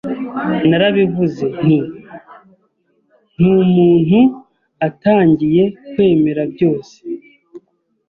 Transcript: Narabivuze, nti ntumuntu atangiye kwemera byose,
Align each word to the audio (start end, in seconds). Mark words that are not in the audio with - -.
Narabivuze, 0.67 1.45
nti 1.63 1.77
ntumuntu 3.35 4.19
atangiye 4.87 5.63
kwemera 5.91 6.43
byose, 6.53 6.95